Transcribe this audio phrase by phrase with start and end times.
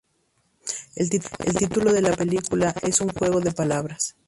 [0.95, 4.15] El título de la película es un juego de palabras.